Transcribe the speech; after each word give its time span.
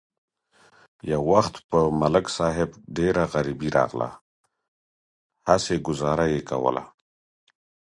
یو 1.11 1.21
وخت 1.33 1.55
په 1.69 1.79
ملک 2.01 2.25
صاحب 2.37 2.69
ډېره 2.97 3.23
غریبي 3.33 3.69
راغله، 3.77 4.09
هسې 5.49 5.75
گذاره 5.87 6.25
یې 6.33 6.41
کوله. 6.49 6.83